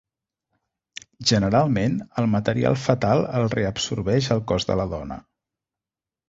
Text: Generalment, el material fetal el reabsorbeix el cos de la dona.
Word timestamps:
Generalment, 1.31 1.99
el 2.21 2.29
material 2.31 2.77
fetal 2.85 3.21
el 3.41 3.47
reabsorbeix 3.57 4.31
el 4.37 4.43
cos 4.53 4.67
de 4.71 4.79
la 4.83 4.89
dona. 4.97 5.21